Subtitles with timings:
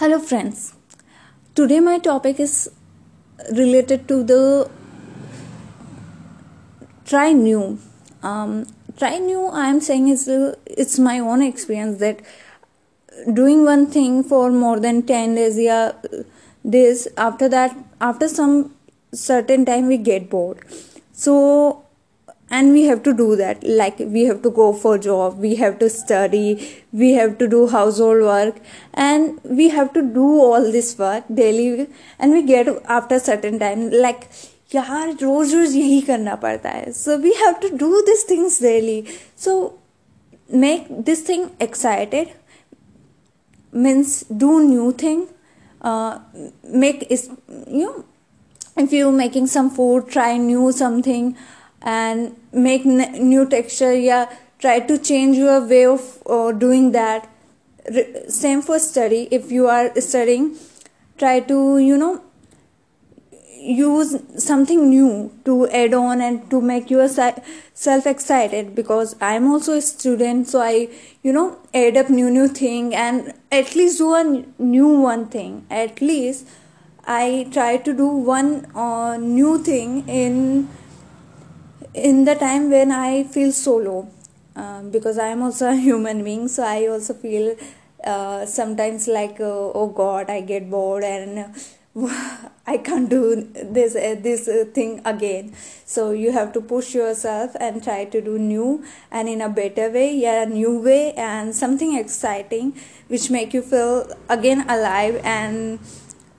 [0.00, 0.72] Hello, friends.
[1.54, 2.70] Today, my topic is
[3.50, 4.70] related to the
[7.04, 7.78] try new.
[8.22, 8.66] Um,
[8.96, 12.20] try new, I am saying is uh, it's my own experience that
[13.34, 15.92] doing one thing for more than 10 days, yeah,
[16.64, 18.74] this after that, after some
[19.12, 20.64] certain time, we get bored.
[21.12, 21.84] So,
[22.51, 25.77] and we have to do that like we have to go for job we have
[25.79, 26.45] to study
[26.91, 28.61] we have to do household work
[28.93, 31.87] and we have to do all this work daily
[32.19, 34.29] and we get after certain time like
[34.75, 39.03] यार रोज रोज यही करना पड़ता है so we have to do this things daily
[39.43, 39.53] so
[40.49, 42.29] make this thing excited
[43.85, 45.27] means do new thing
[45.81, 46.19] uh,
[46.83, 47.29] make is
[47.67, 48.05] you know
[48.77, 51.35] if you making some food try new something
[51.82, 57.28] and make new texture yeah try to change your way of uh, doing that.
[58.28, 59.26] Same for study.
[59.30, 60.56] If you are studying
[61.18, 62.22] try to you know
[63.62, 69.80] use something new to add on and to make yourself excited because i'm also a
[69.80, 70.88] student so i
[71.22, 75.64] you know add up new new thing and at least do a new one thing.
[75.70, 76.48] At least
[77.06, 80.68] i try to do one uh, new thing in
[81.94, 84.08] in the time when I feel solo,
[84.56, 87.56] uh, because I am also a human being, so I also feel
[88.04, 91.54] uh, sometimes like uh, oh God, I get bored and
[92.66, 95.54] I can't do this uh, this uh, thing again.
[95.84, 99.90] So you have to push yourself and try to do new and in a better
[99.90, 102.74] way, yeah, a new way and something exciting
[103.08, 105.78] which make you feel again alive and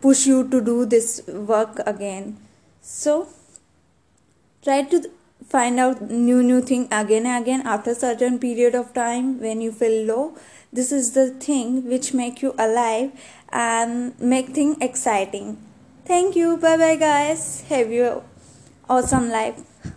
[0.00, 2.38] push you to do this work again.
[2.80, 3.28] So
[4.62, 5.10] try to
[5.48, 9.72] find out new new thing again and again after certain period of time when you
[9.72, 10.36] feel low.
[10.72, 13.12] This is the thing which make you alive
[13.52, 15.58] and make thing exciting.
[16.04, 16.56] Thank you.
[16.56, 17.62] Bye bye guys.
[17.68, 18.22] Have you
[18.88, 19.92] awesome life